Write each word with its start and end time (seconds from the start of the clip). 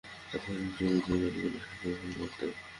তখন 0.31 0.55
জমিটির 0.75 1.17
মালিকানা 1.21 1.59
সরকারের 1.61 1.95
ওপর 1.95 2.17
বর্তায়। 2.17 2.53